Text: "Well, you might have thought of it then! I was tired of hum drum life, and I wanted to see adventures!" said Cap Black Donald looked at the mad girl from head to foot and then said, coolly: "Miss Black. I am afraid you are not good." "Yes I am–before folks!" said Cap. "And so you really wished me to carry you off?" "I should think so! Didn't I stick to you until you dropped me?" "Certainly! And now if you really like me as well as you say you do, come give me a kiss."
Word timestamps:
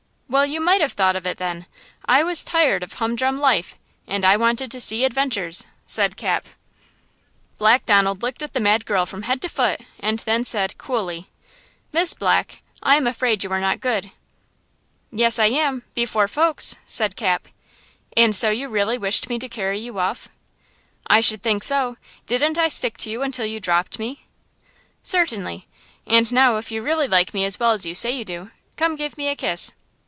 "Well, 0.31 0.45
you 0.45 0.61
might 0.61 0.79
have 0.79 0.93
thought 0.93 1.17
of 1.17 1.27
it 1.27 1.39
then! 1.39 1.65
I 2.05 2.23
was 2.23 2.45
tired 2.45 2.83
of 2.83 2.93
hum 2.93 3.17
drum 3.17 3.37
life, 3.37 3.75
and 4.07 4.23
I 4.23 4.37
wanted 4.37 4.71
to 4.71 4.79
see 4.79 5.03
adventures!" 5.03 5.65
said 5.85 6.15
Cap 6.15 6.47
Black 7.57 7.85
Donald 7.85 8.21
looked 8.23 8.41
at 8.41 8.53
the 8.53 8.61
mad 8.61 8.85
girl 8.85 9.05
from 9.05 9.23
head 9.23 9.41
to 9.41 9.49
foot 9.49 9.81
and 9.99 10.19
then 10.19 10.45
said, 10.45 10.77
coolly: 10.77 11.27
"Miss 11.91 12.13
Black. 12.13 12.61
I 12.81 12.95
am 12.95 13.07
afraid 13.07 13.43
you 13.43 13.51
are 13.51 13.59
not 13.59 13.81
good." 13.81 14.11
"Yes 15.11 15.37
I 15.37 15.47
am–before 15.47 16.29
folks!" 16.29 16.77
said 16.85 17.17
Cap. 17.17 17.49
"And 18.15 18.33
so 18.33 18.51
you 18.51 18.69
really 18.69 18.97
wished 18.97 19.27
me 19.27 19.37
to 19.39 19.49
carry 19.49 19.81
you 19.81 19.99
off?" 19.99 20.29
"I 21.07 21.19
should 21.19 21.43
think 21.43 21.61
so! 21.61 21.97
Didn't 22.25 22.57
I 22.57 22.69
stick 22.69 22.97
to 22.99 23.09
you 23.09 23.21
until 23.21 23.45
you 23.45 23.59
dropped 23.59 23.99
me?" 23.99 24.23
"Certainly! 25.03 25.67
And 26.07 26.31
now 26.31 26.55
if 26.55 26.71
you 26.71 26.81
really 26.81 27.09
like 27.09 27.33
me 27.33 27.43
as 27.43 27.59
well 27.59 27.71
as 27.73 27.85
you 27.85 27.93
say 27.93 28.11
you 28.11 28.23
do, 28.23 28.51
come 28.77 28.95
give 28.95 29.17
me 29.17 29.27
a 29.27 29.35
kiss." 29.35 29.73